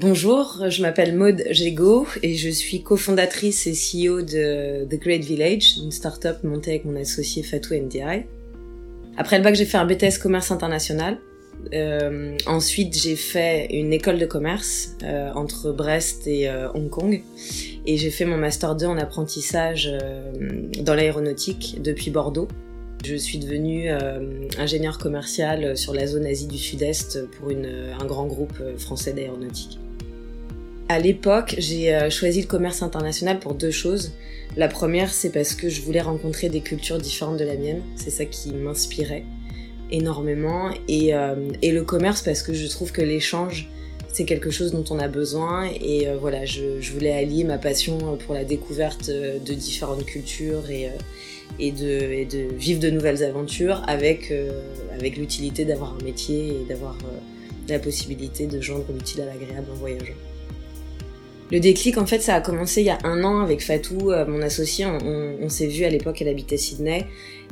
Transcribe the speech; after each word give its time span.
Bonjour, 0.00 0.64
je 0.70 0.82
m'appelle 0.82 1.14
Maud 1.14 1.44
Jego 1.52 2.08
et 2.24 2.34
je 2.34 2.48
suis 2.48 2.82
cofondatrice 2.82 3.68
et 3.68 3.74
CEO 3.74 4.22
de 4.22 4.84
The 4.86 5.00
Great 5.00 5.22
Village, 5.22 5.76
une 5.80 5.92
start-up 5.92 6.42
montée 6.42 6.72
avec 6.72 6.84
mon 6.84 6.96
associé 6.96 7.44
Fatou 7.44 7.74
NDI. 7.74 8.24
Après 9.16 9.38
le 9.38 9.44
bac, 9.44 9.54
j'ai 9.54 9.64
fait 9.64 9.76
un 9.76 9.84
BTS 9.86 10.18
commerce 10.20 10.50
international. 10.50 11.18
Euh, 11.72 12.36
ensuite, 12.46 13.00
j'ai 13.00 13.14
fait 13.14 13.68
une 13.70 13.92
école 13.92 14.18
de 14.18 14.26
commerce 14.26 14.96
euh, 15.04 15.30
entre 15.34 15.70
Brest 15.70 16.26
et 16.26 16.48
euh, 16.48 16.72
Hong 16.74 16.90
Kong. 16.90 17.22
Et 17.86 17.96
j'ai 17.96 18.10
fait 18.10 18.24
mon 18.24 18.36
Master 18.36 18.74
2 18.74 18.86
en 18.86 18.98
apprentissage 18.98 19.88
euh, 19.92 20.32
dans 20.82 20.94
l'aéronautique 20.94 21.80
depuis 21.80 22.10
Bordeaux. 22.10 22.48
Je 23.04 23.14
suis 23.14 23.38
devenue 23.38 23.92
euh, 23.92 24.48
ingénieur 24.58 24.98
commercial 24.98 25.76
sur 25.76 25.94
la 25.94 26.08
zone 26.08 26.26
Asie 26.26 26.48
du 26.48 26.58
Sud-Est 26.58 27.30
pour 27.30 27.50
une, 27.50 27.68
un 28.00 28.06
grand 28.06 28.26
groupe 28.26 28.60
français 28.76 29.12
d'aéronautique. 29.12 29.78
À 30.88 30.98
l'époque, 30.98 31.54
j'ai 31.58 32.10
choisi 32.10 32.42
le 32.42 32.46
commerce 32.46 32.82
international 32.82 33.38
pour 33.40 33.54
deux 33.54 33.70
choses. 33.70 34.12
La 34.56 34.68
première, 34.68 35.12
c'est 35.12 35.30
parce 35.30 35.54
que 35.54 35.68
je 35.68 35.82
voulais 35.82 36.00
rencontrer 36.00 36.48
des 36.48 36.60
cultures 36.60 36.98
différentes 36.98 37.38
de 37.38 37.44
la 37.44 37.56
mienne. 37.56 37.82
C'est 37.96 38.10
ça 38.10 38.24
qui 38.24 38.52
m'inspirait 38.52 39.24
énormément. 39.90 40.70
Et, 40.88 41.14
euh, 41.14 41.34
et, 41.62 41.72
le 41.72 41.82
commerce 41.82 42.22
parce 42.22 42.42
que 42.42 42.52
je 42.52 42.66
trouve 42.68 42.92
que 42.92 43.02
l'échange, 43.02 43.68
c'est 44.12 44.24
quelque 44.24 44.50
chose 44.50 44.72
dont 44.72 44.84
on 44.90 44.98
a 44.98 45.08
besoin. 45.08 45.68
Et 45.80 46.08
euh, 46.08 46.16
voilà, 46.16 46.44
je, 46.44 46.80
je, 46.80 46.92
voulais 46.92 47.12
allier 47.12 47.44
ma 47.44 47.58
passion 47.58 48.16
pour 48.16 48.34
la 48.34 48.44
découverte 48.44 49.10
de 49.10 49.54
différentes 49.54 50.04
cultures 50.04 50.70
et, 50.70 50.90
et, 51.58 51.72
de, 51.72 51.84
et 51.84 52.24
de 52.24 52.54
vivre 52.54 52.80
de 52.80 52.90
nouvelles 52.90 53.22
aventures 53.24 53.82
avec, 53.86 54.30
euh, 54.30 54.50
avec 54.94 55.16
l'utilité 55.16 55.64
d'avoir 55.64 55.96
un 56.00 56.04
métier 56.04 56.48
et 56.48 56.64
d'avoir 56.68 56.96
la 57.68 57.78
possibilité 57.78 58.46
de 58.46 58.60
joindre 58.60 58.84
l'utile 58.92 59.22
à 59.22 59.26
l'agréable 59.26 59.66
en 59.72 59.76
voyageant. 59.76 60.14
Le 61.54 61.60
déclic, 61.60 61.98
en 61.98 62.04
fait, 62.04 62.18
ça 62.18 62.34
a 62.34 62.40
commencé 62.40 62.80
il 62.80 62.86
y 62.86 62.90
a 62.90 62.98
un 63.04 63.22
an 63.22 63.38
avec 63.38 63.62
Fatou, 63.62 64.10
euh, 64.10 64.26
mon 64.26 64.42
associé. 64.42 64.86
On, 64.86 65.48
s'est 65.48 65.68
vu 65.68 65.84
à 65.84 65.88
l'époque, 65.88 66.20
elle 66.20 66.26
habitait 66.26 66.56
Sydney 66.56 67.06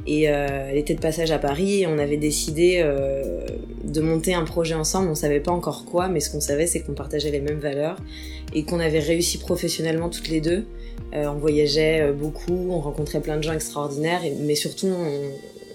et 0.09 0.29
euh, 0.29 0.67
elle 0.69 0.77
était 0.77 0.95
de 0.95 1.01
passage 1.01 1.31
à 1.31 1.39
Paris. 1.39 1.83
Et 1.83 1.87
on 1.87 1.99
avait 1.99 2.17
décidé 2.17 2.81
euh, 2.83 3.47
de 3.85 4.01
monter 4.01 4.35
un 4.35 4.43
projet 4.43 4.75
ensemble. 4.75 5.09
On 5.09 5.15
savait 5.15 5.39
pas 5.39 5.53
encore 5.53 5.85
quoi, 5.85 6.09
mais 6.09 6.19
ce 6.19 6.31
qu'on 6.31 6.41
savait, 6.41 6.67
c'est 6.67 6.81
qu'on 6.81 6.95
partageait 6.95 7.31
les 7.31 7.39
mêmes 7.41 7.61
valeurs 7.61 7.97
et 8.53 8.65
qu'on 8.65 8.81
avait 8.81 8.99
réussi 8.99 9.39
professionnellement 9.39 10.09
toutes 10.09 10.31
les 10.31 10.41
deux. 10.41 10.65
On 11.13 11.35
voyageait 11.35 12.11
beaucoup, 12.11 12.71
on 12.71 12.81
rencontrait 12.81 13.21
plein 13.21 13.37
de 13.37 13.45
gens 13.45 13.53
extraordinaires, 13.53 14.23
mais 14.41 14.57
surtout 14.57 14.89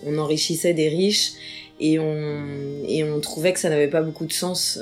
on, 0.05 0.17
enrichissait 0.17 0.73
des 0.73 0.89
riches 0.89 1.31
et 1.79 1.97
on 1.99 3.19
trouvait 3.21 3.53
que 3.53 3.59
ça 3.59 3.69
n'avait 3.69 3.87
pas 3.87 4.01
beaucoup 4.01 4.25
de 4.25 4.33
sens 4.33 4.79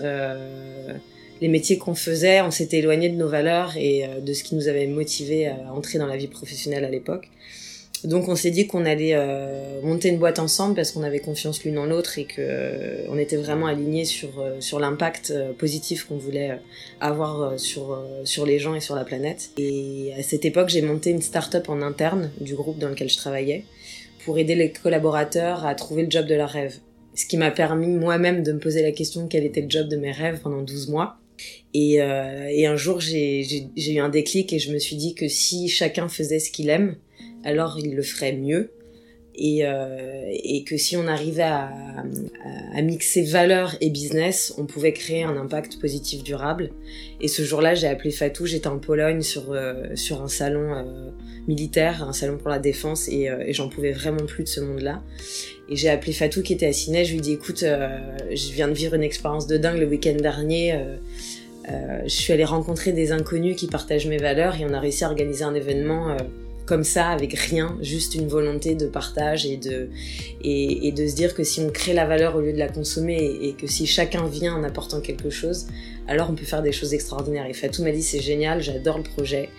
les 1.41 1.47
métiers 1.47 1.77
qu'on 1.77 1.95
faisait, 1.95 2.41
on 2.41 2.51
s'était 2.51 2.79
éloigné 2.79 3.09
de 3.09 3.15
nos 3.15 3.27
valeurs 3.27 3.75
et 3.77 4.05
euh, 4.05 4.19
de 4.19 4.33
ce 4.33 4.43
qui 4.43 4.55
nous 4.55 4.67
avait 4.67 4.87
motivé 4.87 5.47
à 5.47 5.73
entrer 5.73 5.97
dans 5.97 6.07
la 6.07 6.17
vie 6.17 6.27
professionnelle 6.27 6.85
à 6.85 6.89
l'époque. 6.89 7.29
Donc 8.03 8.27
on 8.27 8.35
s'est 8.35 8.51
dit 8.51 8.67
qu'on 8.67 8.85
allait 8.85 9.15
euh, 9.15 9.81
monter 9.81 10.09
une 10.09 10.19
boîte 10.19 10.37
ensemble 10.37 10.75
parce 10.75 10.91
qu'on 10.91 11.01
avait 11.01 11.19
confiance 11.19 11.63
l'une 11.63 11.79
en 11.79 11.85
l'autre 11.85 12.19
et 12.19 12.25
que 12.25 12.35
euh, 12.37 13.07
on 13.09 13.17
était 13.17 13.37
vraiment 13.37 13.65
alignés 13.65 14.05
sur 14.05 14.43
sur 14.59 14.79
l'impact 14.79 15.33
positif 15.57 16.03
qu'on 16.05 16.17
voulait 16.17 16.59
avoir 16.99 17.59
sur 17.59 17.99
sur 18.23 18.45
les 18.45 18.59
gens 18.59 18.75
et 18.75 18.79
sur 18.79 18.95
la 18.95 19.05
planète. 19.05 19.49
Et 19.57 20.13
à 20.17 20.21
cette 20.21 20.45
époque, 20.45 20.69
j'ai 20.69 20.83
monté 20.83 21.09
une 21.09 21.21
start-up 21.21 21.67
en 21.67 21.81
interne 21.81 22.31
du 22.39 22.53
groupe 22.53 22.77
dans 22.77 22.89
lequel 22.89 23.09
je 23.09 23.17
travaillais 23.17 23.63
pour 24.23 24.37
aider 24.37 24.55
les 24.55 24.71
collaborateurs 24.71 25.65
à 25.65 25.73
trouver 25.73 26.03
le 26.03 26.11
job 26.11 26.27
de 26.27 26.35
leur 26.35 26.49
rêve. 26.49 26.75
Ce 27.15 27.25
qui 27.25 27.37
m'a 27.37 27.49
permis 27.49 27.87
moi-même 27.87 28.43
de 28.43 28.51
me 28.51 28.59
poser 28.59 28.83
la 28.83 28.91
question 28.91 29.27
quel 29.27 29.45
était 29.45 29.61
le 29.61 29.69
job 29.69 29.87
de 29.87 29.95
mes 29.95 30.11
rêves 30.11 30.41
pendant 30.43 30.61
12 30.61 30.89
mois 30.89 31.17
et, 31.73 32.01
euh, 32.01 32.47
et 32.49 32.65
un 32.65 32.77
jour, 32.77 32.99
j'ai 32.99 33.45
eu 33.75 33.99
un 33.99 34.09
déclic 34.09 34.53
et 34.53 34.59
je 34.59 34.71
me 34.71 34.79
suis 34.79 34.95
dit 34.95 35.13
que 35.13 35.27
si 35.27 35.67
chacun 35.67 36.07
faisait 36.07 36.39
ce 36.39 36.49
qu'il 36.49 36.69
aime, 36.69 36.95
alors 37.43 37.77
il 37.79 37.95
le 37.95 38.01
ferait 38.01 38.33
mieux. 38.33 38.71
Et, 39.37 39.65
euh, 39.65 40.31
que 40.65 40.77
si 40.77 40.95
on 40.95 41.07
arrivait 41.07 41.43
à, 41.43 41.73
mixer 42.81 43.23
valeur 43.23 43.75
et 43.81 43.89
business, 43.89 44.53
on 44.57 44.65
pouvait 44.65 44.93
créer 44.93 45.23
un 45.23 45.35
impact 45.35 45.79
positif 45.79 46.23
durable. 46.23 46.71
Et 47.19 47.27
ce 47.27 47.43
jour-là, 47.43 47.75
j'ai 47.75 47.87
appelé 47.87 48.11
Fatou, 48.11 48.45
j'étais 48.45 48.67
en 48.67 48.79
Pologne 48.79 49.21
sur, 49.21 49.51
euh, 49.51 49.95
sur 49.95 50.21
un 50.21 50.29
salon 50.29 51.13
militaire, 51.47 52.03
un 52.07 52.13
salon 52.13 52.37
pour 52.37 52.49
la 52.49 52.59
défense, 52.59 53.09
et 53.09 53.29
j'en 53.49 53.67
pouvais 53.67 53.91
vraiment 53.91 54.25
plus 54.25 54.43
de 54.43 54.49
ce 54.49 54.61
monde-là. 54.61 55.03
Et 55.67 55.75
j'ai 55.75 55.89
appelé 55.89 56.13
Fatou 56.13 56.41
qui 56.41 56.53
était 56.53 56.67
à 56.67 56.73
Ciné, 56.73 57.05
je 57.05 57.11
lui 57.11 57.17
ai 57.17 57.21
dit 57.21 57.33
écoute, 57.33 57.63
euh, 57.63 57.99
je 58.29 58.51
viens 58.51 58.67
de 58.67 58.73
vivre 58.73 58.93
une 58.93 59.03
expérience 59.03 59.47
de 59.47 59.57
dingue 59.57 59.79
le 59.79 59.87
week-end 59.87 60.15
dernier. 60.15 60.73
Euh, 61.69 62.01
je 62.03 62.13
suis 62.13 62.33
allée 62.33 62.45
rencontrer 62.45 62.91
des 62.91 63.11
inconnus 63.11 63.55
qui 63.55 63.67
partagent 63.67 64.07
mes 64.07 64.17
valeurs 64.17 64.55
et 64.55 64.65
on 64.65 64.73
a 64.73 64.79
réussi 64.79 65.03
à 65.03 65.09
organiser 65.09 65.43
un 65.43 65.55
événement 65.55 66.11
euh, 66.11 66.17
comme 66.65 66.83
ça, 66.83 67.09
avec 67.09 67.33
rien, 67.33 67.77
juste 67.81 68.15
une 68.15 68.27
volonté 68.27 68.75
de 68.75 68.87
partage 68.87 69.45
et 69.45 69.57
de, 69.57 69.89
et, 70.43 70.91
de 70.91 71.07
se 71.07 71.15
dire 71.15 71.35
que 71.35 71.43
si 71.43 71.61
on 71.61 71.69
crée 71.69 71.93
la 71.93 72.05
valeur 72.05 72.35
au 72.35 72.41
lieu 72.41 72.53
de 72.53 72.57
la 72.57 72.69
consommer 72.69 73.37
et, 73.41 73.53
que 73.53 73.67
si 73.67 73.85
chacun 73.85 74.27
vient 74.27 74.55
en 74.55 74.63
apportant 74.63 74.99
quelque 74.99 75.29
chose, 75.29 75.67
alors 76.07 76.29
on 76.31 76.33
peut 76.33 76.45
faire 76.45 76.63
des 76.63 76.71
choses 76.71 76.93
extraordinaires. 76.95 77.45
Et 77.47 77.53
Fatou 77.53 77.83
m'a 77.83 77.91
dit 77.91 78.01
c'est 78.01 78.19
génial, 78.19 78.61
j'adore 78.61 78.97
le 78.97 79.03
projet. 79.03 79.49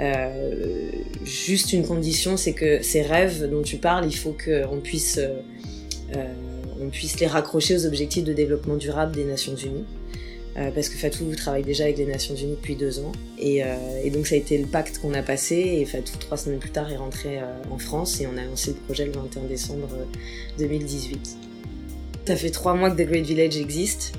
Euh, 0.00 0.90
juste 1.24 1.72
une 1.72 1.86
condition, 1.86 2.36
c'est 2.36 2.54
que 2.54 2.82
ces 2.82 3.02
rêves 3.02 3.48
dont 3.50 3.62
tu 3.62 3.76
parles, 3.76 4.06
il 4.06 4.16
faut 4.16 4.34
qu'on 4.44 4.80
puisse, 4.80 5.18
euh, 5.18 6.24
on 6.80 6.88
puisse 6.88 7.20
les 7.20 7.26
raccrocher 7.26 7.76
aux 7.76 7.86
objectifs 7.86 8.24
de 8.24 8.32
développement 8.32 8.76
durable 8.76 9.14
des 9.14 9.24
Nations 9.24 9.56
Unies. 9.56 9.84
Euh, 10.56 10.70
parce 10.72 10.88
que 10.88 10.96
Fatou 10.96 11.32
travaille 11.36 11.62
déjà 11.62 11.84
avec 11.84 11.96
les 11.98 12.06
Nations 12.06 12.34
Unies 12.34 12.56
depuis 12.56 12.74
deux 12.74 12.98
ans. 12.98 13.12
Et, 13.38 13.62
euh, 13.62 14.10
donc 14.12 14.26
ça 14.26 14.34
a 14.34 14.38
été 14.38 14.58
le 14.58 14.66
pacte 14.66 14.98
qu'on 14.98 15.14
a 15.14 15.22
passé 15.22 15.56
et 15.56 15.84
Fatou, 15.84 16.12
trois 16.18 16.36
semaines 16.36 16.58
plus 16.58 16.70
tard, 16.70 16.90
est 16.90 16.96
rentré 16.96 17.38
euh, 17.38 17.44
en 17.70 17.78
France 17.78 18.20
et 18.20 18.26
on 18.26 18.36
a 18.36 18.44
lancé 18.44 18.72
le 18.72 18.76
projet 18.76 19.06
le 19.06 19.12
21 19.12 19.44
décembre 19.44 19.88
2018. 20.58 21.36
Ça 22.26 22.36
fait 22.36 22.50
trois 22.50 22.74
mois 22.74 22.90
que 22.90 23.00
The 23.00 23.06
Great 23.06 23.24
Village 23.24 23.56
existe. 23.56 24.12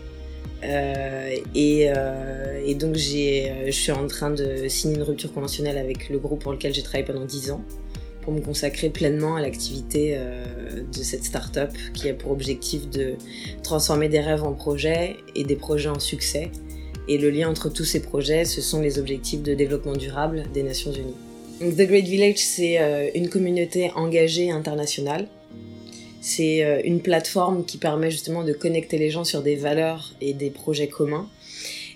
Et, 0.63 1.89
et, 2.65 2.75
donc 2.75 2.95
je 2.95 3.71
suis 3.71 3.91
en 3.91 4.07
train 4.07 4.29
de 4.29 4.67
signer 4.67 4.95
une 4.95 5.03
rupture 5.03 5.33
conventionnelle 5.33 5.77
avec 5.77 6.09
le 6.09 6.19
groupe 6.19 6.43
pour 6.43 6.51
lequel 6.51 6.73
j'ai 6.73 6.83
travaillé 6.83 7.05
pendant 7.05 7.25
dix 7.25 7.51
ans 7.51 7.63
pour 8.21 8.33
me 8.33 8.41
consacrer 8.41 8.89
pleinement 8.89 9.35
à 9.35 9.41
l'activité 9.41 10.13
euh, 10.15 10.43
de 10.81 11.03
cette 11.03 11.23
start-up 11.23 11.71
qui 11.93 12.09
a 12.09 12.13
pour 12.13 12.31
objectif 12.31 12.89
de 12.89 13.15
transformer 13.63 14.09
des 14.09 14.19
rêves 14.19 14.43
en 14.43 14.53
projets 14.53 15.17
et 15.35 15.43
des 15.43 15.55
projets 15.55 15.89
en 15.89 15.99
succès. 15.99 16.51
Et 17.07 17.17
le 17.17 17.29
lien 17.29 17.49
entre 17.49 17.69
tous 17.69 17.83
ces 17.83 18.01
projets, 18.01 18.45
ce 18.45 18.61
sont 18.61 18.81
les 18.81 18.99
objectifs 18.99 19.41
de 19.41 19.53
développement 19.53 19.95
durable 19.95 20.43
des 20.53 20.63
Nations 20.63 20.91
Unies. 20.91 21.15
Donc, 21.59 21.75
The 21.75 21.87
Great 21.87 22.05
Village, 22.05 22.37
c'est 22.37 22.79
euh, 22.79 23.09
une 23.15 23.29
communauté 23.29 23.91
engagée 23.95 24.51
internationale. 24.51 25.27
C'est 26.21 26.63
euh, 26.63 26.79
une 26.85 27.01
plateforme 27.01 27.65
qui 27.65 27.79
permet 27.79 28.11
justement 28.11 28.43
de 28.43 28.53
connecter 28.53 28.99
les 28.99 29.09
gens 29.09 29.23
sur 29.23 29.41
des 29.41 29.55
valeurs 29.55 30.13
et 30.21 30.33
des 30.33 30.51
projets 30.51 30.87
communs. 30.87 31.27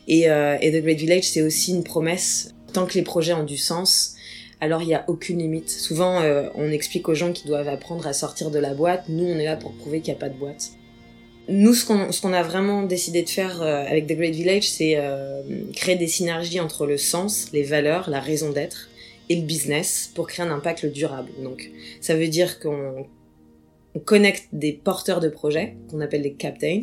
Et, 0.08 0.30
euh, 0.30 0.58
The 0.58 0.82
Great 0.82 0.98
Village, 0.98 1.26
c'est 1.26 1.44
aussi 1.44 1.72
une 1.72 1.84
promesse. 1.84 2.50
Tant 2.74 2.88
que 2.88 2.96
les 2.96 3.04
projets 3.04 3.34
ont 3.34 3.44
du 3.44 3.58
sens, 3.58 4.16
alors 4.60 4.82
il 4.82 4.88
n'y 4.88 4.96
a 4.96 5.06
aucune 5.08 5.38
limite. 5.38 5.70
Souvent, 5.70 6.22
euh, 6.22 6.50
on 6.56 6.72
explique 6.72 7.08
aux 7.08 7.14
gens 7.14 7.32
qu'ils 7.32 7.48
doivent 7.48 7.68
apprendre 7.68 8.08
à 8.08 8.14
sortir 8.14 8.50
de 8.50 8.58
la 8.58 8.74
boîte. 8.74 9.06
Nous, 9.10 9.26
on 9.26 9.38
est 9.38 9.46
là 9.46 9.58
pour 9.58 9.74
prouver 9.74 10.02
qu'il 10.02 10.12
n'y 10.12 10.18
a 10.18 10.20
pas 10.20 10.30
de 10.30 10.38
boîte. 10.38 10.72
Nous, 11.48 11.76
ce 11.76 11.86
qu'on 11.86 12.34
a 12.34 12.42
vraiment 12.42 12.82
décidé 12.82 13.22
de 13.22 13.30
faire 13.30 13.62
avec 13.62 14.08
The 14.08 14.14
Great 14.14 14.34
Village, 14.34 14.68
c'est 14.68 14.98
créer 15.76 15.96
des 15.96 16.08
synergies 16.08 16.60
entre 16.60 16.88
le 16.88 16.98
sens, 16.98 17.50
les 17.54 17.62
valeurs, 17.62 18.10
la 18.10 18.20
raison 18.20 18.50
d'être 18.50 18.90
et 19.30 19.36
le 19.36 19.44
business 19.44 20.10
pour 20.16 20.26
créer 20.28 20.44
un 20.44 20.50
impact 20.50 20.88
durable. 20.88 21.30
Donc, 21.44 21.70
ça 22.02 22.16
veut 22.16 22.30
dire 22.30 22.60
qu'on 22.60 23.06
on 23.96 24.00
connecte 24.00 24.50
des 24.52 24.74
porteurs 24.74 25.22
de 25.22 25.30
projets, 25.30 25.78
qu'on 25.90 26.02
appelle 26.02 26.22
les 26.22 26.34
captains, 26.34 26.82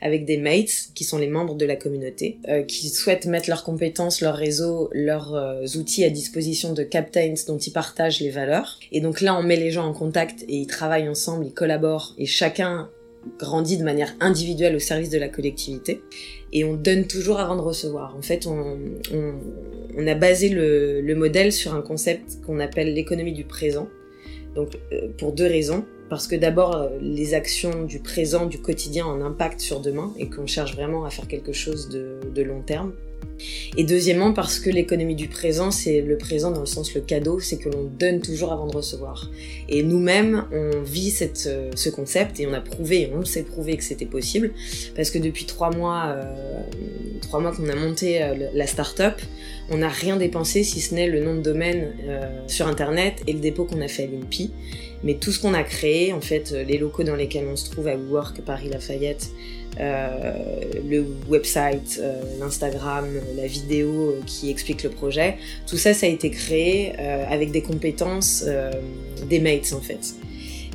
avec 0.00 0.24
des 0.24 0.36
mates, 0.36 0.90
qui 0.94 1.04
sont 1.04 1.18
les 1.18 1.28
membres 1.28 1.54
de 1.54 1.64
la 1.64 1.76
communauté, 1.76 2.38
euh, 2.48 2.62
qui 2.62 2.88
souhaitent 2.88 3.26
mettre 3.26 3.48
leurs 3.48 3.62
compétences, 3.62 4.20
leur 4.20 4.34
réseau, 4.34 4.90
leurs 4.92 5.34
euh, 5.34 5.64
outils 5.76 6.04
à 6.04 6.10
disposition 6.10 6.72
de 6.72 6.82
captains 6.82 7.32
dont 7.46 7.58
ils 7.58 7.72
partagent 7.72 8.20
les 8.20 8.30
valeurs. 8.30 8.78
Et 8.90 9.00
donc 9.00 9.20
là, 9.20 9.38
on 9.38 9.42
met 9.42 9.56
les 9.56 9.70
gens 9.70 9.86
en 9.86 9.92
contact 9.92 10.42
et 10.48 10.56
ils 10.56 10.66
travaillent 10.66 11.08
ensemble, 11.08 11.46
ils 11.46 11.54
collaborent, 11.54 12.14
et 12.18 12.26
chacun 12.26 12.90
grandit 13.38 13.78
de 13.78 13.84
manière 13.84 14.12
individuelle 14.18 14.74
au 14.74 14.80
service 14.80 15.10
de 15.10 15.18
la 15.18 15.28
collectivité. 15.28 16.02
Et 16.52 16.64
on 16.64 16.74
donne 16.74 17.06
toujours 17.06 17.38
avant 17.38 17.54
de 17.54 17.60
recevoir. 17.60 18.16
En 18.16 18.22
fait, 18.22 18.48
on, 18.48 18.78
a 20.04 20.14
basé 20.16 20.48
le 20.48 21.14
modèle 21.14 21.52
sur 21.52 21.72
un 21.72 21.82
concept 21.82 22.40
qu'on 22.44 22.58
appelle 22.58 22.92
l'économie 22.92 23.32
du 23.32 23.44
présent. 23.44 23.88
Donc, 24.54 24.78
euh, 24.92 25.08
pour 25.18 25.32
deux 25.32 25.46
raisons 25.46 25.84
parce 26.08 26.26
que 26.26 26.36
d'abord 26.36 26.76
euh, 26.76 26.88
les 27.00 27.34
actions 27.34 27.84
du 27.84 27.98
présent, 27.98 28.46
du 28.46 28.60
quotidien 28.60 29.06
ont 29.06 29.12
un 29.12 29.22
impact 29.22 29.60
sur 29.60 29.80
demain 29.80 30.12
et 30.18 30.28
qu'on 30.28 30.46
cherche 30.46 30.74
vraiment 30.74 31.04
à 31.04 31.10
faire 31.10 31.26
quelque 31.26 31.52
chose 31.52 31.88
de 31.88 32.42
long 32.42 32.60
terme. 32.60 32.92
Et 33.76 33.84
deuxièmement, 33.84 34.32
parce 34.32 34.60
que 34.60 34.68
l'économie 34.68 35.14
du 35.14 35.28
présent, 35.28 35.70
c'est 35.70 36.02
le 36.02 36.18
présent 36.18 36.50
dans 36.50 36.60
le 36.60 36.66
sens 36.66 36.94
le 36.94 37.00
cadeau, 37.00 37.40
c'est 37.40 37.56
que 37.56 37.68
l'on 37.68 37.84
donne 37.84 38.20
toujours 38.20 38.52
avant 38.52 38.66
de 38.66 38.76
recevoir. 38.76 39.30
Et 39.68 39.82
nous-mêmes, 39.82 40.44
on 40.52 40.82
vit 40.82 41.14
euh, 41.46 41.70
ce 41.74 41.88
concept 41.88 42.38
et 42.40 42.46
on 42.46 42.52
a 42.52 42.60
prouvé, 42.60 43.10
on 43.14 43.24
s'est 43.24 43.42
prouvé 43.42 43.76
que 43.76 43.84
c'était 43.84 44.06
possible, 44.06 44.52
parce 44.94 45.10
que 45.10 45.18
depuis 45.18 45.46
trois 45.46 45.70
mois, 45.70 46.08
euh, 46.08 46.60
trois 47.22 47.40
mois 47.40 47.52
qu'on 47.52 47.68
a 47.68 47.74
monté 47.74 48.22
euh, 48.22 48.50
la 48.52 48.66
start-up, 48.66 49.14
on 49.70 49.78
n'a 49.78 49.88
rien 49.88 50.16
dépensé 50.16 50.64
si 50.64 50.80
ce 50.80 50.94
n'est 50.94 51.08
le 51.08 51.24
nom 51.24 51.34
de 51.34 51.40
domaine 51.40 51.92
sur 52.46 52.66
Internet 52.66 53.22
et 53.26 53.32
le 53.32 53.38
dépôt 53.38 53.64
qu'on 53.64 53.80
a 53.80 53.88
fait 53.88 54.04
à 54.04 54.06
l'INPI. 54.06 54.50
Mais 55.04 55.14
tout 55.14 55.32
ce 55.32 55.40
qu'on 55.40 55.54
a 55.54 55.62
créé, 55.62 56.12
en 56.12 56.20
fait, 56.20 56.50
les 56.50 56.78
locaux 56.78 57.04
dans 57.04 57.16
lesquels 57.16 57.46
on 57.50 57.56
se 57.56 57.70
trouve 57.70 57.88
à 57.88 57.96
WeWork, 57.96 58.42
Paris 58.42 58.68
Lafayette, 58.68 59.30
le 59.78 61.04
website, 61.28 61.98
euh, 62.00 62.20
l'Instagram, 62.38 63.06
la 63.36 63.46
vidéo 63.46 64.16
qui 64.26 64.50
explique 64.50 64.82
le 64.82 64.90
projet. 64.90 65.36
Tout 65.66 65.76
ça, 65.76 65.94
ça 65.94 66.06
a 66.06 66.08
été 66.08 66.30
créé 66.30 66.92
euh, 66.98 67.24
avec 67.28 67.50
des 67.50 67.62
compétences 67.62 68.44
des 69.28 69.40
mates 69.40 69.72
en 69.72 69.80
fait. 69.80 70.14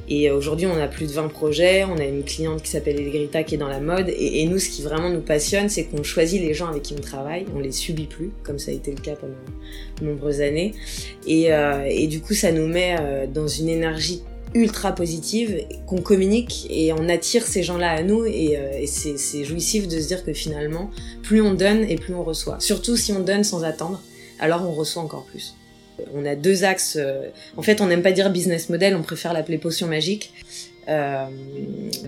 Et 0.10 0.32
aujourd'hui, 0.32 0.68
on 0.68 0.80
a 0.80 0.88
plus 0.88 1.08
de 1.08 1.12
20 1.12 1.28
projets, 1.28 1.84
on 1.84 1.98
a 1.98 2.06
une 2.06 2.24
cliente 2.24 2.62
qui 2.62 2.70
s'appelle 2.70 2.98
Elgrita 2.98 3.44
qui 3.44 3.56
est 3.56 3.58
dans 3.58 3.68
la 3.68 3.82
mode. 3.82 4.08
Et, 4.08 4.46
nous, 4.46 4.58
ce 4.58 4.70
qui 4.70 4.82
vraiment 4.82 5.10
nous 5.10 5.20
passionne, 5.20 5.68
c'est 5.68 5.84
qu'on 5.84 6.02
choisit 6.02 6.42
les 6.42 6.54
gens 6.54 6.68
avec 6.68 6.84
qui 6.84 6.94
on 6.98 7.02
travaille, 7.02 7.46
on 7.54 7.60
les 7.60 7.74
subit 7.74 8.06
plus, 8.06 8.32
comme 8.44 8.58
ça 8.58 8.72
a 8.72 8.74
été 8.74 8.92
le 8.92 9.02
cas 9.02 9.16
pendant 9.16 9.34
de 10.00 10.06
nombreuses 10.06 10.40
années. 10.40 10.74
Et, 11.28 11.50
et 11.90 12.08
du 12.08 12.22
coup, 12.22 12.34
ça 12.34 12.54
nous 12.54 12.68
met 12.68 12.96
dans 13.34 13.50
une 13.50 13.68
énergie 13.68 14.24
ultra 14.54 14.94
positive, 14.94 15.66
qu'on 15.86 16.02
communique 16.02 16.68
et 16.70 16.94
on 16.94 17.10
attire 17.10 17.46
ces 17.46 17.64
gens-là 17.64 17.92
à 17.92 18.04
nous 18.04 18.26
et, 18.26 18.58
euh, 18.58 18.86
c'est 18.86 19.44
jouissif 19.44 19.88
de 19.88 20.00
se 20.00 20.08
dire 20.08 20.24
que 20.24 20.34
finalement, 20.34 20.90
plus 21.24 21.42
on 21.42 21.54
donne 21.54 21.84
et 21.84 21.96
plus 21.96 22.14
on 22.14 22.24
reçoit. 22.24 22.60
Surtout 22.60 22.96
si 22.96 23.12
on 23.12 23.20
donne 23.20 23.44
sans 23.44 23.64
attendre, 23.64 24.02
alors 24.40 24.68
on 24.68 24.74
reçoit 24.74 25.04
encore 25.04 25.26
plus. 25.26 25.56
On 26.14 26.26
a 26.26 26.36
deux 26.36 26.64
axes. 26.64 26.98
Euh, 27.00 27.30
en 27.56 27.62
fait, 27.62 27.82
on 27.82 27.88
n'aime 27.88 28.04
pas 28.04 28.12
dire 28.12 28.30
business 28.30 28.70
model, 28.70 28.96
on 28.96 29.02
préfère 29.02 29.34
l'appeler 29.34 29.58
potion 29.58 29.88
magique. 29.88 30.34
Euh, 30.88 31.26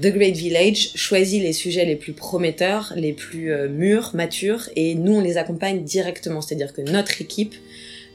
The 0.02 0.08
Great 0.08 0.38
Village 0.38 0.92
choisit 0.96 1.42
les 1.42 1.54
sujets 1.54 1.86
les 1.86 1.96
plus 1.96 2.14
prometteurs, 2.14 2.94
les 2.96 3.12
plus 3.12 3.52
mûrs, 3.68 4.12
matures, 4.14 4.70
et 4.76 4.96
nous 4.96 5.16
on 5.16 5.22
les 5.22 5.38
accompagne 5.38 5.84
directement. 5.84 6.42
C'est-à-dire 6.42 6.72
que 6.72 6.82
notre 6.82 7.22
équipe 7.22 7.56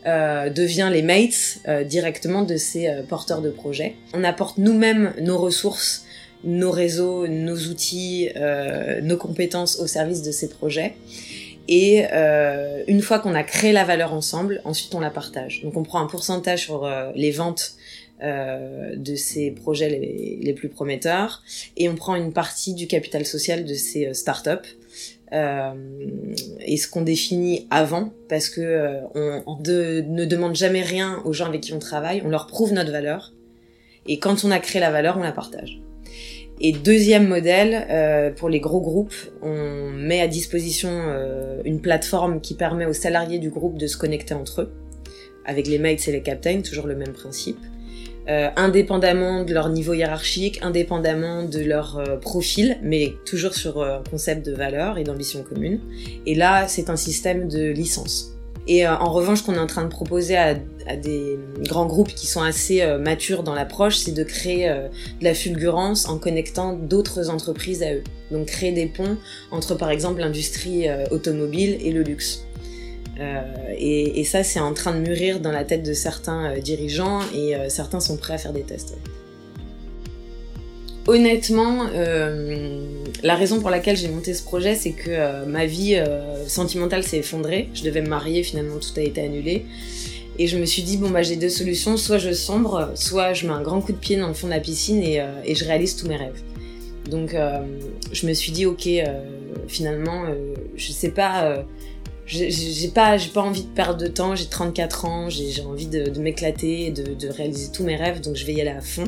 euh, 0.06 0.50
devient 0.50 0.90
les 0.92 1.00
mates 1.00 1.60
euh, 1.66 1.82
directement 1.82 2.42
de 2.42 2.58
ces 2.58 2.88
euh, 2.88 3.02
porteurs 3.02 3.40
de 3.40 3.48
projets. 3.48 3.94
On 4.12 4.22
apporte 4.22 4.58
nous-mêmes 4.58 5.14
nos 5.18 5.38
ressources, 5.38 6.04
nos 6.44 6.70
réseaux, 6.70 7.26
nos 7.26 7.56
outils, 7.56 8.28
nos 9.02 9.16
compétences 9.16 9.78
au 9.78 9.86
service 9.86 10.20
de 10.20 10.30
ces 10.30 10.50
projets. 10.50 10.94
Et 11.68 12.04
une 12.86 13.00
fois 13.00 13.18
qu'on 13.18 13.34
a 13.34 13.42
créé 13.42 13.72
la 13.72 13.84
valeur 13.84 14.12
ensemble, 14.12 14.60
ensuite 14.64 14.94
on 14.94 15.00
la 15.00 15.08
partage. 15.08 15.62
Donc 15.62 15.74
on 15.78 15.82
prend 15.84 16.02
un 16.02 16.06
pourcentage 16.06 16.60
sur 16.60 16.86
les 17.14 17.30
ventes 17.30 17.76
de 18.22 19.14
ces 19.14 19.52
projets 19.52 19.88
les, 19.88 20.52
plus 20.52 20.68
prometteurs 20.68 21.42
et 21.78 21.88
on 21.88 21.94
prend 21.94 22.14
une 22.14 22.34
partie 22.34 22.74
du 22.74 22.86
capital 22.86 23.24
social 23.24 23.64
de 23.64 23.72
ces 23.72 24.12
startups 24.12 24.50
euh, 24.52 25.24
et 25.32 26.76
ce 26.76 26.88
qu'on 26.88 27.03
définit 27.03 27.67
avant, 27.71 28.12
parce 28.29 28.49
que 28.49 28.61
euh, 28.61 29.00
on, 29.47 29.59
ne 29.59 30.25
demande 30.25 30.55
jamais 30.55 30.82
rien 30.82 31.21
aux 31.25 31.32
gens 31.32 31.47
avec 31.47 31.62
qui 31.62 31.73
on 31.73 31.79
travaille, 31.79 32.23
on 32.25 32.29
leur 32.29 32.47
prouve 32.47 32.73
notre 32.73 32.93
valeur, 32.93 33.32
et 34.06 34.19
quand 34.19 34.44
on 34.44 34.50
a 34.50 34.59
créé 34.59 34.81
la 34.81 34.91
valeur, 34.91 35.17
on 35.19 35.23
la 35.23 35.32
partage. 35.32 35.81
Et 36.61 36.73
deuxième 36.73 37.26
modèle, 37.26 37.87
euh, 37.91 38.31
pour 38.31 38.49
les 38.49 38.61
gros 38.61 38.81
groupes, 38.81 39.15
on 39.43 39.91
met 39.91 40.21
à 40.21 40.29
disposition 40.29 40.91
euh, 40.93 41.61
une 41.65 41.81
plateforme 41.81 42.41
qui 42.41 42.55
permet 42.55 42.87
aux 42.87 42.93
salariés 42.93 43.38
du 43.38 43.50
groupe 43.50 43.76
de 43.76 43.87
se 43.87 43.97
connecter 43.97 44.35
entre 44.35 44.62
eux, 44.62 44.73
avec 45.44 45.67
les 45.67 45.79
mates 45.79 46.06
et 46.06 46.12
les 46.12 46.23
captains, 46.23 46.61
toujours 46.61 46.87
le 46.87 46.94
même 46.94 47.12
principe. 47.12 47.59
Euh, 48.26 48.49
indépendamment 48.56 49.44
de 49.44 49.53
leur 49.53 49.69
niveau 49.69 49.93
hiérarchique, 49.93 50.59
indépendamment 50.62 51.43
de 51.43 51.59
leur 51.59 51.99
euh, 51.99 52.17
profil, 52.17 52.79
mais 52.82 53.12
toujours 53.26 53.53
sur 53.53 53.82
euh, 53.82 53.99
un 53.99 54.03
concept 54.11 54.47
de 54.47 54.53
valeur 54.53 54.97
et 54.97 55.05
d'ambition 55.05 55.43
commune. 55.43 55.79
Et 56.25 56.35
là, 56.35 56.67
c'est 56.67 56.88
un 56.88 56.97
système 56.97 57.49
de 57.49 57.69
licence. 57.69 58.31
Et 58.67 58.88
en 58.88 59.12
revanche, 59.12 59.43
qu'on 59.43 59.53
est 59.53 59.59
en 59.59 59.67
train 59.67 59.82
de 59.82 59.91
proposer 59.91 60.38
à, 60.38 60.56
à, 60.87 60.97
des 60.97 61.38
grands 61.59 61.85
groupes 61.85 62.15
qui 62.15 62.26
sont 62.26 62.41
assez 62.41 62.82
matures 62.99 63.43
dans 63.43 63.55
l'approche, 63.55 63.99
c'est 63.99 64.12
de 64.12 64.25
créer 64.25 64.71
de 64.71 65.23
la 65.23 65.35
fulgurance 65.35 66.09
en 66.09 66.17
connectant 66.17 66.73
d'autres 66.73 67.29
entreprises 67.29 67.82
à 67.82 67.93
eux. 67.93 68.03
Donc 68.31 68.47
créer 68.47 68.73
des 68.73 68.87
ponts 68.87 69.19
entre 69.50 69.75
par 69.75 69.91
exemple 69.91 70.21
l'industrie 70.21 70.87
automobile 71.11 71.76
et 71.82 71.93
le 71.93 72.00
luxe. 72.00 72.47
Euh, 73.20 73.75
et, 73.78 74.25
ça, 74.25 74.43
c'est 74.43 74.61
en 74.61 74.75
train 74.75 74.94
de 74.94 75.00
mûrir 75.00 75.40
dans 75.40 75.52
la 75.52 75.64
tête 75.64 75.82
de 75.82 75.93
certains 75.93 76.52
euh, 76.52 76.61
dirigeants 76.61 77.20
et 77.34 77.55
euh, 77.55 77.69
certains 77.69 78.00
sont 78.00 78.16
prêts 78.16 78.34
à 78.34 78.38
faire 78.38 78.52
des 78.52 78.62
tests. 78.62 78.94
Honnêtement, 81.06 81.84
la 83.22 83.34
raison 83.34 83.61
pour 83.61 83.69
laquelle 83.69 83.94
j'ai 83.94 84.08
monté 84.08 84.32
ce 84.32 84.43
projet, 84.43 84.75
c'est 84.75 84.93
que 84.93 85.44
ma 85.44 85.66
vie 85.66 86.02
sentimentale 86.46 87.02
s'est 87.02 87.19
effondrée. 87.19 87.69
Je 87.75 87.82
devais 87.82 88.00
me 88.00 88.08
marier, 88.08 88.43
finalement 88.43 88.78
tout 88.78 88.99
a 88.99 89.02
été 89.02 89.20
annulé. 89.20 89.66
Et 90.38 90.46
je 90.46 90.56
me 90.56 90.64
suis 90.64 90.81
dit, 90.81 90.96
bon, 90.96 91.11
bah, 91.11 91.22
j'ai 91.22 91.37
deux 91.37 91.50
solutions. 91.50 91.99
Soit 91.99 92.16
je 92.16 92.32
sombre, 92.32 92.93
soit 92.94 93.34
je 93.34 93.46
mets 93.46 93.52
un 93.52 93.61
grand 93.61 93.82
coup 93.82 93.93
de 93.93 93.99
pied 93.99 94.16
dans 94.16 94.28
le 94.28 94.32
fond 94.32 94.46
de 94.46 94.52
la 94.52 94.61
piscine 94.61 95.02
et, 95.02 95.22
et 95.44 95.55
je 95.55 95.66
réalise 95.66 95.94
tous 95.94 96.08
mes 96.08 96.16
rêves. 96.16 96.40
Donc, 97.11 97.37
je 98.11 98.26
me 98.26 98.32
suis 98.32 98.52
dit, 98.52 98.64
ok, 98.64 98.88
finalement, 99.69 100.25
je 100.75 100.90
sais 100.90 101.11
pas 101.11 101.66
j'ai 102.26 102.88
pas 102.88 103.17
pas 103.32 103.43
envie 103.43 103.65
de 103.65 103.69
perdre 103.69 104.00
de 104.00 104.06
temps 104.06 104.35
j'ai 104.35 104.47
34 104.47 105.05
ans 105.05 105.29
j'ai 105.29 105.62
envie 105.62 105.87
de, 105.87 106.09
de 106.09 106.21
m'éclater 106.21 106.91
de, 106.91 107.15
de, 107.15 107.29
réaliser 107.29 107.71
tous 107.71 107.85
mes 107.85 107.97
rêves 107.97 108.21
donc 108.21 108.37
je 108.37 108.47
vais 108.47 108.55
y 108.55 108.61
aller 108.61 108.71
à 108.71 108.81
fond. 108.81 109.05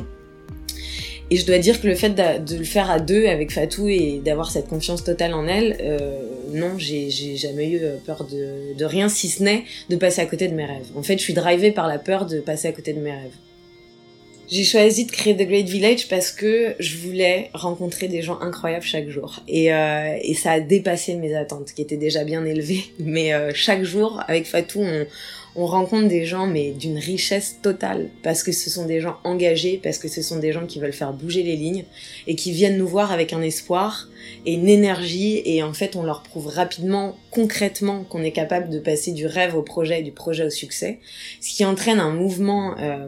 Et 1.29 1.35
je 1.35 1.45
dois 1.45 1.57
dire 1.57 1.81
que 1.81 1.87
le 1.87 1.95
fait 1.95 2.11
de, 2.11 2.55
le 2.55 2.63
faire 2.63 2.89
à 2.89 3.01
deux 3.01 3.25
avec 3.25 3.51
Fatou 3.51 3.89
et 3.89 4.21
d'avoir 4.23 4.49
cette 4.49 4.69
confiance 4.69 5.03
totale 5.03 5.33
en 5.33 5.45
elle 5.45 5.77
euh, 5.81 6.21
non 6.53 6.77
j'ai 6.77 7.09
jamais 7.09 7.67
eu 7.67 7.79
euh, 7.81 7.97
peur 8.05 8.25
de, 8.25 8.77
de 8.77 8.85
rien 8.85 9.09
si 9.09 9.27
ce 9.27 9.43
n'est 9.43 9.65
de 9.89 9.97
passer 9.97 10.21
à 10.21 10.25
côté 10.25 10.47
de 10.47 10.53
mes 10.53 10.65
rêves. 10.65 10.87
En 10.95 11.03
fait 11.03 11.17
je 11.17 11.23
suis 11.23 11.33
drivée 11.33 11.71
par 11.71 11.87
la 11.87 11.97
peur 11.97 12.25
de 12.25 12.39
passer 12.39 12.69
à 12.69 12.71
côté 12.71 12.93
de 12.93 12.99
mes 12.99 13.11
rêves 13.11 13.35
j'ai 14.49 14.63
choisi 14.63 15.05
de 15.05 15.11
créer 15.11 15.35
The 15.35 15.47
Great 15.47 15.67
Village 15.67 16.07
parce 16.07 16.31
que 16.31 16.75
je 16.79 16.97
voulais 16.97 17.49
rencontrer 17.53 18.07
des 18.07 18.21
gens 18.21 18.39
incroyables 18.39 18.85
chaque 18.85 19.09
jour. 19.09 19.41
Et, 19.47 19.73
euh, 19.73 20.17
et 20.21 20.33
ça 20.35 20.51
a 20.51 20.59
dépassé 20.59 21.15
mes 21.15 21.35
attentes, 21.35 21.73
qui 21.73 21.81
étaient 21.81 21.97
déjà 21.97 22.23
bien 22.23 22.45
élevées. 22.45 22.83
Mais 22.99 23.33
euh, 23.33 23.51
chaque 23.53 23.83
jour, 23.83 24.21
avec 24.27 24.45
Fatou, 24.45 24.81
on, 24.81 25.05
on 25.57 25.65
rencontre 25.65 26.07
des 26.07 26.23
gens 26.23 26.45
mais 26.45 26.71
d'une 26.71 26.99
richesse 26.99 27.57
totale 27.63 28.09
parce 28.21 28.43
que 28.43 28.51
ce 28.51 28.69
sont 28.69 28.85
des 28.85 29.01
gens 29.01 29.17
engagés, 29.23 29.79
parce 29.81 29.97
que 29.97 30.07
ce 30.07 30.21
sont 30.21 30.37
des 30.37 30.53
gens 30.53 30.67
qui 30.67 30.79
veulent 30.79 30.93
faire 30.93 31.13
bouger 31.13 31.41
les 31.41 31.55
lignes 31.55 31.83
et 32.27 32.35
qui 32.35 32.51
viennent 32.51 32.77
nous 32.77 32.87
voir 32.87 33.11
avec 33.11 33.33
un 33.33 33.41
espoir 33.41 34.07
et 34.45 34.53
une 34.53 34.69
énergie 34.69 35.41
et 35.45 35.63
en 35.63 35.73
fait 35.73 35.95
on 35.95 36.03
leur 36.03 36.21
prouve 36.21 36.47
rapidement, 36.47 37.17
concrètement 37.31 38.03
qu'on 38.03 38.23
est 38.23 38.31
capable 38.31 38.69
de 38.69 38.79
passer 38.79 39.11
du 39.11 39.25
rêve 39.25 39.55
au 39.55 39.63
projet 39.63 40.01
et 40.01 40.03
du 40.03 40.11
projet 40.11 40.45
au 40.45 40.51
succès, 40.51 40.99
ce 41.41 41.55
qui 41.55 41.65
entraîne 41.65 41.99
un 41.99 42.11
mouvement 42.11 42.75
euh, 42.79 43.07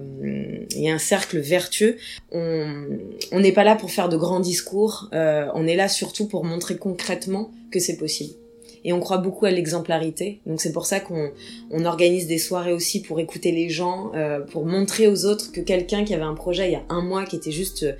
et 0.75 0.89
un 0.89 0.97
cercle 0.97 1.37
vertueux. 1.37 1.97
On 2.31 3.39
n'est 3.39 3.51
pas 3.51 3.63
là 3.63 3.75
pour 3.75 3.91
faire 3.91 4.09
de 4.09 4.17
grands 4.17 4.39
discours, 4.39 5.09
euh, 5.13 5.47
on 5.53 5.67
est 5.67 5.75
là 5.75 5.87
surtout 5.87 6.27
pour 6.27 6.43
montrer 6.43 6.77
concrètement 6.77 7.51
que 7.71 7.79
c'est 7.79 7.97
possible 7.97 8.33
et 8.83 8.93
on 8.93 8.99
croit 8.99 9.17
beaucoup 9.17 9.45
à 9.45 9.51
l'exemplarité. 9.51 10.39
Donc 10.45 10.61
c'est 10.61 10.71
pour 10.71 10.85
ça 10.85 10.99
qu'on 10.99 11.31
on 11.71 11.85
organise 11.85 12.27
des 12.27 12.37
soirées 12.37 12.73
aussi 12.73 13.01
pour 13.01 13.19
écouter 13.19 13.51
les 13.51 13.69
gens, 13.69 14.11
euh, 14.15 14.39
pour 14.39 14.65
montrer 14.65 15.07
aux 15.07 15.25
autres 15.25 15.51
que 15.51 15.61
quelqu'un 15.61 16.03
qui 16.03 16.13
avait 16.13 16.23
un 16.23 16.35
projet 16.35 16.69
il 16.69 16.73
y 16.73 16.75
a 16.75 16.83
un 16.89 17.01
mois 17.01 17.25
qui 17.25 17.35
était 17.35 17.51
juste 17.51 17.83
euh, 17.83 17.93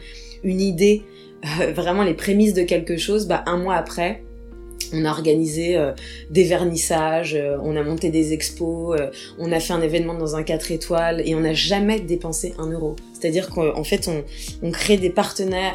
une 0.44 0.62
idée, 0.62 1.04
euh, 1.62 1.72
vraiment 1.74 2.04
les 2.04 2.14
prémices 2.14 2.54
de 2.54 2.64
quelque 2.64 2.98
chose, 2.98 3.28
bah 3.28 3.44
un 3.46 3.58
mois 3.58 3.76
après, 3.76 4.24
on 4.92 5.06
a 5.06 5.12
organisé 5.12 5.78
des 6.32 6.46
vernissages, 6.46 7.38
on 7.62 7.76
a 7.76 7.84
monté 7.84 8.10
des 8.10 8.34
expos, 8.34 9.00
on 9.38 9.52
a 9.52 9.60
fait 9.60 9.74
un 9.74 9.84
événement 9.84 10.16
dans 10.16 10.36
un 10.36 10.42
4 10.42 10.72
étoiles 10.72 11.22
et 11.26 11.36
on 11.36 11.42
n'a 11.42 11.54
jamais 11.54 12.00
dépensé 12.00 12.56
un 12.58 12.72
euro. 12.72 12.96
C'est-à-dire 13.14 13.50
qu'en 13.50 13.84
fait, 13.84 14.10
on, 14.64 14.72
crée 14.72 14.98
des, 14.98 15.14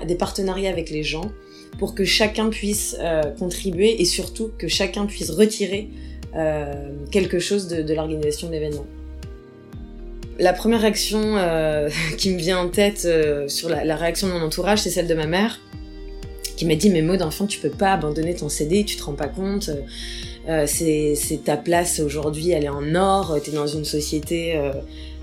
des 0.06 0.14
partenariats 0.16 0.70
avec 0.70 0.90
les 0.90 1.04
gens 1.04 1.30
pour 1.78 1.94
que 1.94 2.04
chacun 2.04 2.50
puisse 2.50 2.96
euh, 3.00 3.22
contribuer 3.38 4.00
et 4.00 4.04
surtout 4.04 4.50
que 4.58 4.68
chacun 4.68 5.06
puisse 5.06 5.30
retirer 5.30 5.88
euh, 6.36 6.72
quelque 7.10 7.38
chose 7.38 7.68
de, 7.68 7.94
l'organisation 7.94 8.48
de 8.48 8.52
l'événement. 8.52 8.86
La 10.38 10.52
première 10.52 10.80
réaction 10.80 11.36
euh, 11.36 11.88
qui 12.18 12.30
me 12.30 12.38
vient 12.38 12.58
en 12.58 12.68
tête 12.68 13.08
sur 13.48 13.68
la, 13.68 13.96
réaction 13.96 14.28
de 14.28 14.32
mon 14.32 14.42
entourage, 14.42 14.80
c'est 14.80 14.90
celle 14.90 15.06
de 15.06 15.14
ma 15.14 15.26
mère, 15.26 15.60
qui 16.56 16.66
m'a 16.66 16.74
dit 16.74 16.90
mais 16.90 17.02
Maud, 17.02 17.22
enfant, 17.22 17.46
tu 17.46 17.58
peux 17.58 17.70
pas 17.70 17.92
abandonner 17.92 18.34
ton 18.34 18.48
CD, 18.48 18.84
tu 18.84 18.96
te 18.96 19.02
rends 19.02 19.14
pas 19.14 19.28
compte. 19.28 19.70
C'est 20.66 21.40
ta 21.44 21.56
place 21.56 22.00
aujourd'hui, 22.00 22.50
elle 22.50 22.64
est 22.64 22.68
en 22.68 22.94
or, 22.94 23.38
tu 23.42 23.50
es 23.50 23.52
dans 23.54 23.66
une 23.66 23.84
société 23.84 24.60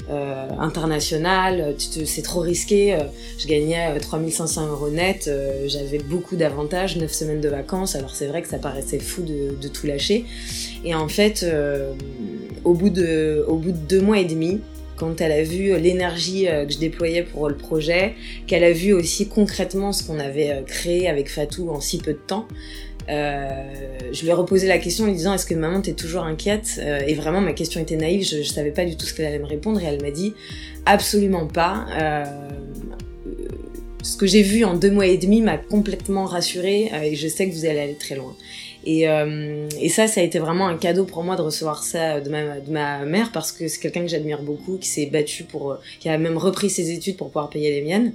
euh, 0.09 0.47
international, 0.59 1.75
c'est 1.77 2.21
trop 2.21 2.41
risqué. 2.41 2.97
Je 3.37 3.47
gagnais 3.47 3.99
3500 3.99 4.67
euros 4.67 4.89
net, 4.89 5.29
j'avais 5.67 5.99
beaucoup 5.99 6.35
d'avantages, 6.35 6.97
9 6.97 7.11
semaines 7.11 7.41
de 7.41 7.49
vacances, 7.49 7.95
alors 7.95 8.15
c'est 8.15 8.27
vrai 8.27 8.41
que 8.41 8.47
ça 8.47 8.57
paraissait 8.57 8.99
fou 8.99 9.23
de, 9.23 9.67
tout 9.67 9.87
lâcher. 9.87 10.25
Et 10.83 10.95
en 10.95 11.07
fait, 11.07 11.45
au, 12.63 12.73
bout 12.73 12.89
de, 12.89 13.45
au 13.47 13.55
bout 13.55 13.71
de 13.71 13.77
deux 13.77 14.01
mois 14.01 14.19
et 14.19 14.25
demi, 14.25 14.61
quand 14.97 15.19
elle 15.21 15.31
a 15.31 15.43
vu 15.43 15.77
l'énergie 15.79 16.45
que 16.45 16.71
je 16.71 16.77
déployais 16.77 17.23
pour 17.23 17.49
le 17.49 17.55
projet, 17.55 18.13
qu'elle 18.45 18.63
a 18.63 18.71
vu 18.71 18.93
aussi 18.93 19.27
concrètement 19.27 19.93
ce 19.93 20.03
qu'on 20.03 20.19
avait 20.19 20.63
créé 20.67 21.09
avec 21.09 21.29
Fatou 21.29 21.69
en 21.69 21.79
si 21.79 21.97
peu 21.97 22.13
de 22.13 22.19
temps, 22.19 22.47
euh, 22.47 22.90
je 23.07 24.21
lui 24.21 24.29
ai 24.29 24.33
reposé 24.33 24.67
la 24.67 24.77
question 24.77 25.05
en 25.05 25.07
lui 25.07 25.15
disant 25.15 25.33
est-ce 25.33 25.45
que 25.45 25.55
maman 25.55 25.81
t'es 25.81 25.93
toujours 25.93 26.23
inquiète? 26.23 26.79
Euh, 26.79 26.99
Et 27.07 27.13
vraiment 27.13 27.41
ma 27.41 27.53
question 27.53 27.81
était 27.81 27.95
naïve, 27.95 28.23
je, 28.23 28.43
je 28.43 28.49
savais 28.49 28.71
pas 28.71 28.85
du 28.85 28.95
tout 28.97 29.05
ce 29.05 29.13
qu'elle 29.13 29.25
allait 29.25 29.39
me 29.39 29.45
répondre 29.45 29.81
et 29.81 29.85
elle 29.85 30.01
m'a 30.01 30.11
dit 30.11 30.33
absolument 30.85 31.47
pas. 31.47 31.85
Euh, 31.99 32.25
ce 34.03 34.17
que 34.17 34.25
j'ai 34.25 34.41
vu 34.41 34.63
en 34.65 34.73
deux 34.73 34.89
mois 34.91 35.05
et 35.05 35.17
demi 35.17 35.41
m'a 35.41 35.57
complètement 35.57 36.25
rassurée 36.25 36.91
et 37.03 37.15
je 37.15 37.27
sais 37.27 37.47
que 37.47 37.53
vous 37.53 37.65
allez 37.65 37.79
aller 37.79 37.95
très 37.95 38.15
loin. 38.15 38.35
Et, 38.83 39.07
euh, 39.07 39.67
et, 39.79 39.89
ça, 39.89 40.07
ça 40.07 40.21
a 40.21 40.23
été 40.23 40.39
vraiment 40.39 40.67
un 40.67 40.77
cadeau 40.77 41.05
pour 41.05 41.23
moi 41.23 41.35
de 41.35 41.41
recevoir 41.41 41.83
ça 41.83 42.19
de 42.19 42.29
ma, 42.29 42.59
de 42.59 42.71
ma 42.71 43.05
mère 43.05 43.31
parce 43.31 43.51
que 43.51 43.67
c'est 43.67 43.79
quelqu'un 43.79 44.01
que 44.01 44.07
j'admire 44.07 44.41
beaucoup, 44.41 44.77
qui 44.77 44.87
s'est 44.87 45.05
battu 45.05 45.43
pour, 45.43 45.77
qui 45.99 46.09
a 46.09 46.17
même 46.17 46.37
repris 46.37 46.69
ses 46.69 46.91
études 46.91 47.15
pour 47.15 47.27
pouvoir 47.27 47.49
payer 47.49 47.71
les 47.71 47.81
miennes. 47.81 48.13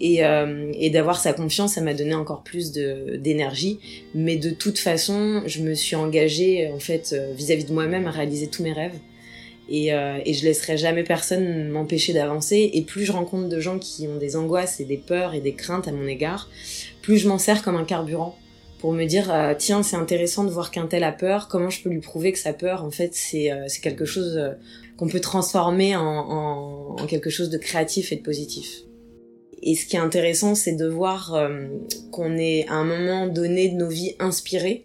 Et, 0.00 0.24
euh, 0.24 0.72
d'avoir 0.90 1.20
sa 1.20 1.32
confiance, 1.32 1.74
ça 1.74 1.80
m'a 1.82 1.94
donné 1.94 2.14
encore 2.14 2.42
plus 2.42 2.72
d'énergie. 2.72 3.78
Mais 4.14 4.36
de 4.36 4.50
toute 4.50 4.78
façon, 4.78 5.42
je 5.46 5.60
me 5.60 5.74
suis 5.74 5.94
engagée 5.94 6.70
en 6.74 6.80
fait 6.80 7.12
euh, 7.12 7.32
vis-à-vis 7.34 7.64
de 7.64 7.72
moi-même 7.72 8.06
à 8.06 8.10
réaliser 8.10 8.48
tous 8.48 8.62
mes 8.62 8.72
rêves. 8.72 8.98
Et, 9.68 9.92
euh, 9.92 10.18
et 10.24 10.34
je 10.34 10.44
laisserai 10.44 10.76
jamais 10.76 11.04
personne 11.04 11.68
m'empêcher 11.68 12.12
d'avancer. 12.12 12.70
Et 12.74 12.82
plus 12.82 13.04
je 13.04 13.12
rencontre 13.12 13.48
de 13.48 13.60
gens 13.60 13.78
qui 13.78 14.08
ont 14.08 14.16
des 14.16 14.34
angoisses 14.34 14.80
et 14.80 14.84
des 14.84 14.96
peurs 14.96 15.34
et 15.34 15.40
des 15.40 15.52
craintes 15.52 15.86
à 15.86 15.92
mon 15.92 16.08
égard, 16.08 16.50
plus 17.02 17.18
je 17.18 17.28
m'en 17.28 17.38
sers 17.38 17.62
comme 17.62 17.76
un 17.76 17.84
carburant 17.84 18.36
pour 18.80 18.92
me 18.92 19.04
dire 19.04 19.32
euh, 19.32 19.54
tiens 19.56 19.82
c'est 19.82 19.96
intéressant 19.96 20.44
de 20.44 20.50
voir 20.50 20.70
qu'un 20.70 20.86
tel 20.86 21.04
a 21.04 21.12
peur 21.12 21.48
comment 21.48 21.70
je 21.70 21.82
peux 21.82 21.90
lui 21.90 22.00
prouver 22.00 22.32
que 22.32 22.38
sa 22.38 22.52
peur 22.52 22.82
en 22.82 22.90
fait 22.90 23.14
c'est 23.14 23.52
euh, 23.52 23.64
c'est 23.68 23.82
quelque 23.82 24.06
chose 24.06 24.36
euh, 24.38 24.52
qu'on 24.96 25.06
peut 25.06 25.20
transformer 25.20 25.94
en, 25.96 26.02
en, 26.02 26.96
en, 26.98 27.06
quelque 27.06 27.30
chose 27.30 27.50
de 27.50 27.58
créatif 27.58 28.10
et 28.10 28.16
de 28.16 28.22
positif 28.22 28.82
et 29.62 29.74
ce 29.74 29.84
qui 29.84 29.96
est 29.96 30.00
intéressant 30.00 30.54
c'est 30.54 30.72
de 30.72 30.86
voir 30.86 31.38
qu'on 32.10 32.36
est 32.38 32.66
à 32.68 32.74
un 32.74 32.84
moment 32.84 33.26
donné 33.26 33.68
de 33.68 33.74
nos 33.74 33.88
vies 33.88 34.16
inspirés 34.18 34.84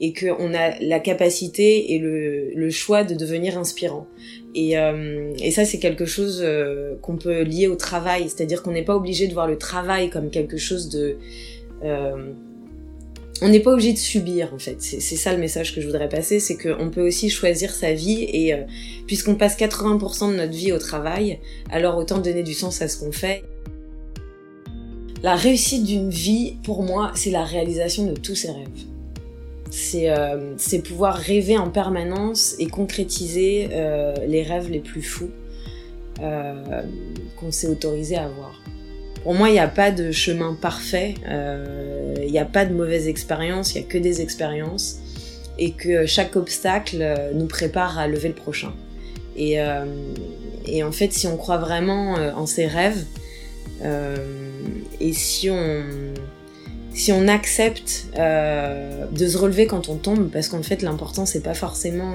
et 0.00 0.12
qu'on 0.12 0.54
a 0.54 0.78
la 0.80 1.00
capacité 1.00 1.92
et 1.94 1.98
le, 1.98 2.50
le, 2.54 2.70
choix 2.70 3.02
de 3.04 3.14
devenir 3.14 3.56
inspirant. 3.58 4.06
Et, 4.54 4.72
et 4.72 5.50
ça, 5.50 5.64
c'est 5.66 5.78
quelque 5.78 6.04
chose 6.04 6.46
qu'on 7.02 7.16
peut 7.16 7.42
lier 7.42 7.66
au 7.66 7.76
travail, 7.76 8.24
c'est-à-dire 8.24 8.62
qu'on 8.62 8.72
n'est 8.72 8.84
pas 8.84 8.96
obligé 8.96 9.26
de 9.26 9.34
voir 9.34 9.46
le 9.46 9.56
travail 9.56 10.08
comme 10.10 10.30
quelque 10.30 10.56
chose 10.58 10.88
de 10.90 11.16
on 13.42 13.48
n'est 13.48 13.60
pas 13.60 13.72
obligé 13.72 13.92
de 13.92 13.98
subir 13.98 14.52
en 14.54 14.58
fait. 14.58 14.76
C'est 14.80 15.00
ça 15.00 15.32
le 15.32 15.38
message 15.38 15.74
que 15.74 15.80
je 15.80 15.86
voudrais 15.86 16.08
passer, 16.08 16.40
c'est 16.40 16.56
qu'on 16.56 16.90
peut 16.90 17.06
aussi 17.06 17.30
choisir 17.30 17.72
sa 17.72 17.92
vie 17.92 18.26
et 18.32 18.54
euh, 18.54 18.62
puisqu'on 19.06 19.34
passe 19.34 19.56
80% 19.56 20.32
de 20.32 20.36
notre 20.36 20.52
vie 20.52 20.72
au 20.72 20.78
travail, 20.78 21.38
alors 21.70 21.96
autant 21.96 22.18
donner 22.18 22.42
du 22.42 22.54
sens 22.54 22.80
à 22.82 22.88
ce 22.88 22.98
qu'on 22.98 23.12
fait. 23.12 23.44
La 25.22 25.34
réussite 25.34 25.84
d'une 25.84 26.10
vie, 26.10 26.56
pour 26.62 26.82
moi, 26.82 27.12
c'est 27.14 27.30
la 27.30 27.44
réalisation 27.44 28.06
de 28.06 28.14
tous 28.14 28.34
ses 28.34 28.50
rêves. 28.50 28.68
C'est 29.70 30.10
euh, 30.10 30.54
pouvoir 30.84 31.16
rêver 31.16 31.58
en 31.58 31.70
permanence 31.70 32.54
et 32.58 32.66
concrétiser 32.66 33.68
euh, 33.72 34.14
les 34.26 34.42
rêves 34.42 34.70
les 34.70 34.80
plus 34.80 35.02
fous 35.02 35.30
qu'on 36.18 37.50
s'est 37.50 37.68
autorisé 37.68 38.16
à 38.16 38.24
avoir. 38.24 38.58
Pour 39.26 39.34
moi, 39.34 39.48
il 39.48 39.54
n'y 39.54 39.58
a 39.58 39.66
pas 39.66 39.90
de 39.90 40.12
chemin 40.12 40.54
parfait, 40.54 41.14
euh, 41.28 42.14
il 42.22 42.30
n'y 42.30 42.38
a 42.38 42.44
pas 42.44 42.64
de 42.64 42.72
mauvaise 42.72 43.08
expérience, 43.08 43.74
il 43.74 43.80
n'y 43.80 43.84
a 43.84 43.88
que 43.88 43.98
des 43.98 44.20
expériences, 44.20 45.00
et 45.58 45.72
que 45.72 46.06
chaque 46.06 46.36
obstacle 46.36 46.98
euh, 47.00 47.32
nous 47.34 47.46
prépare 47.46 47.98
à 47.98 48.06
lever 48.06 48.28
le 48.28 48.36
prochain. 48.36 48.72
Et, 49.34 49.60
euh, 49.60 49.84
en 50.80 50.92
fait, 50.92 51.12
si 51.12 51.26
on 51.26 51.36
croit 51.36 51.56
vraiment 51.56 52.12
en 52.36 52.46
ses 52.46 52.68
rêves, 52.68 53.04
et 55.00 55.12
si 55.12 55.50
on, 55.50 55.82
si 56.94 57.10
on 57.10 57.26
accepte 57.26 58.06
de 58.14 59.26
se 59.26 59.36
relever 59.36 59.66
quand 59.66 59.88
on 59.88 59.96
tombe, 59.96 60.30
parce 60.30 60.46
qu'en 60.48 60.62
fait, 60.62 60.82
l'important, 60.82 61.26
c'est 61.26 61.42
pas 61.42 61.54
forcément 61.54 62.14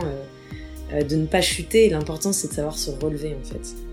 de 0.94 1.16
ne 1.18 1.26
pas 1.26 1.42
chuter, 1.42 1.90
l'important, 1.90 2.32
c'est 2.32 2.48
de 2.48 2.54
savoir 2.54 2.78
se 2.78 2.90
relever, 2.90 3.36
en 3.36 3.46
fait. 3.46 3.91